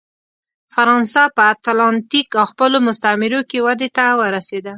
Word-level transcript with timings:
فرانسه 0.73 1.23
په 1.35 1.41
اتلانتیک 1.53 2.27
او 2.39 2.45
خپلو 2.51 2.77
مستعمرو 2.87 3.41
کې 3.49 3.57
ودې 3.65 3.89
ته 3.97 4.05
ورسېده. 4.19 4.69